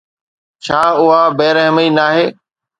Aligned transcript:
ڇا 0.63 0.79
اها 1.01 1.21
بي 1.37 1.47
رحمي 1.57 1.87
ناهي؟ 1.97 2.25